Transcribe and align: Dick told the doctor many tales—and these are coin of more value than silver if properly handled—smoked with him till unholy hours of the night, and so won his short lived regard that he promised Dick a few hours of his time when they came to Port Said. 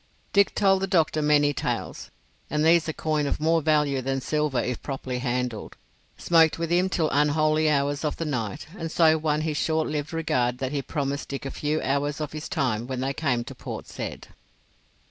Dick 0.33 0.55
told 0.55 0.81
the 0.81 0.87
doctor 0.87 1.21
many 1.21 1.53
tales—and 1.53 2.65
these 2.65 2.89
are 2.89 2.93
coin 2.93 3.27
of 3.27 3.39
more 3.39 3.61
value 3.61 4.01
than 4.01 4.19
silver 4.19 4.57
if 4.59 4.81
properly 4.81 5.19
handled—smoked 5.19 6.57
with 6.57 6.71
him 6.71 6.89
till 6.89 7.11
unholy 7.11 7.69
hours 7.69 8.03
of 8.03 8.17
the 8.17 8.25
night, 8.25 8.65
and 8.75 8.91
so 8.91 9.15
won 9.15 9.41
his 9.41 9.57
short 9.57 9.87
lived 9.87 10.11
regard 10.11 10.57
that 10.57 10.71
he 10.71 10.81
promised 10.81 11.29
Dick 11.29 11.45
a 11.45 11.51
few 11.51 11.79
hours 11.83 12.19
of 12.19 12.31
his 12.31 12.49
time 12.49 12.87
when 12.87 13.01
they 13.01 13.13
came 13.13 13.43
to 13.43 13.53
Port 13.53 13.85
Said. 13.87 14.29